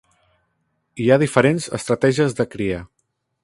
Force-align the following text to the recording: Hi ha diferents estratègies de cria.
Hi 1.03 1.11
ha 1.11 1.19
diferents 1.25 1.69
estratègies 1.81 2.35
de 2.41 2.51
cria. 2.57 2.85